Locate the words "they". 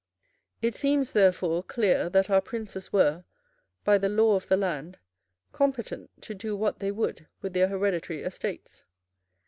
6.79-6.89